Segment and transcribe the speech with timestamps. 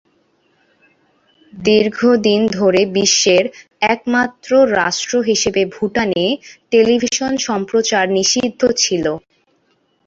[1.53, 3.45] দীর্ঘদিন ধরে বিশ্বের
[3.89, 6.25] একমাত্র রাষ্ট্র হিসাবে ভুটানে
[6.71, 9.13] টেলিভিশন সম্প্রচার নিষিদ্ধ ছিলো।